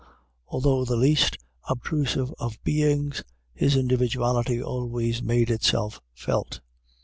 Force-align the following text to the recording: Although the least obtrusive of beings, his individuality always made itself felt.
Although 0.47 0.83
the 0.85 0.95
least 0.95 1.37
obtrusive 1.69 2.33
of 2.39 2.57
beings, 2.63 3.23
his 3.53 3.75
individuality 3.75 4.59
always 4.59 5.21
made 5.21 5.51
itself 5.51 6.01
felt. 6.15 6.59